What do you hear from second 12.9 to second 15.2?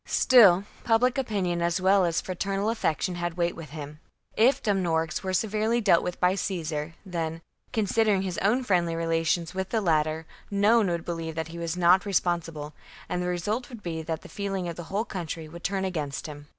and the result would be that the feeling of the whole